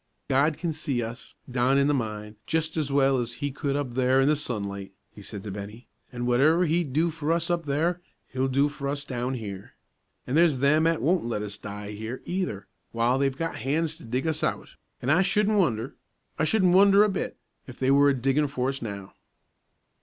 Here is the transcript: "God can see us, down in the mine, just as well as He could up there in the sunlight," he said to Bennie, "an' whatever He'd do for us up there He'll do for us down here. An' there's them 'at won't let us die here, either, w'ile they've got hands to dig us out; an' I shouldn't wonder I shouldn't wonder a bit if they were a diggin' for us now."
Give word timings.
"God 0.31 0.57
can 0.57 0.71
see 0.71 1.03
us, 1.03 1.35
down 1.47 1.77
in 1.77 1.85
the 1.85 1.93
mine, 1.93 2.35
just 2.47 2.75
as 2.75 2.91
well 2.91 3.17
as 3.17 3.33
He 3.33 3.51
could 3.51 3.75
up 3.75 3.93
there 3.93 4.19
in 4.19 4.27
the 4.27 4.35
sunlight," 4.35 4.93
he 5.13 5.21
said 5.21 5.43
to 5.43 5.51
Bennie, 5.51 5.89
"an' 6.11 6.25
whatever 6.25 6.65
He'd 6.65 6.91
do 6.91 7.11
for 7.11 7.31
us 7.31 7.51
up 7.51 7.67
there 7.67 8.01
He'll 8.29 8.47
do 8.47 8.67
for 8.67 8.87
us 8.87 9.05
down 9.05 9.35
here. 9.35 9.73
An' 10.25 10.33
there's 10.33 10.57
them 10.57 10.87
'at 10.87 11.03
won't 11.03 11.25
let 11.27 11.43
us 11.43 11.59
die 11.59 11.91
here, 11.91 12.23
either, 12.25 12.65
w'ile 12.95 13.19
they've 13.19 13.37
got 13.37 13.57
hands 13.57 13.95
to 13.97 14.03
dig 14.05 14.25
us 14.25 14.43
out; 14.43 14.69
an' 15.03 15.11
I 15.11 15.21
shouldn't 15.21 15.59
wonder 15.59 15.93
I 16.39 16.45
shouldn't 16.45 16.73
wonder 16.73 17.03
a 17.03 17.07
bit 17.09 17.37
if 17.67 17.77
they 17.77 17.91
were 17.91 18.09
a 18.09 18.15
diggin' 18.15 18.47
for 18.47 18.69
us 18.69 18.81
now." 18.81 19.13